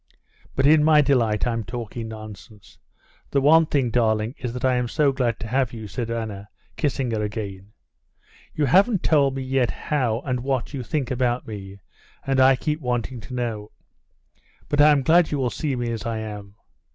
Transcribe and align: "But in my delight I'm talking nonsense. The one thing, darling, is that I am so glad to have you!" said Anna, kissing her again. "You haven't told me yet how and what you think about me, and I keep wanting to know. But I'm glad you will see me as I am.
"But 0.55 0.65
in 0.65 0.83
my 0.83 1.01
delight 1.01 1.45
I'm 1.45 1.63
talking 1.63 2.07
nonsense. 2.07 2.79
The 3.29 3.39
one 3.39 3.67
thing, 3.67 3.91
darling, 3.91 4.33
is 4.39 4.51
that 4.53 4.65
I 4.65 4.73
am 4.77 4.87
so 4.87 5.11
glad 5.11 5.39
to 5.41 5.47
have 5.47 5.73
you!" 5.73 5.87
said 5.87 6.09
Anna, 6.09 6.49
kissing 6.75 7.11
her 7.11 7.21
again. 7.21 7.71
"You 8.51 8.65
haven't 8.65 9.03
told 9.03 9.35
me 9.35 9.43
yet 9.43 9.69
how 9.69 10.21
and 10.25 10.39
what 10.39 10.73
you 10.73 10.81
think 10.81 11.11
about 11.11 11.45
me, 11.45 11.81
and 12.25 12.39
I 12.39 12.55
keep 12.55 12.81
wanting 12.81 13.19
to 13.19 13.35
know. 13.35 13.69
But 14.69 14.81
I'm 14.81 15.03
glad 15.03 15.29
you 15.29 15.37
will 15.37 15.51
see 15.51 15.75
me 15.75 15.91
as 15.91 16.03
I 16.03 16.17
am. 16.17 16.55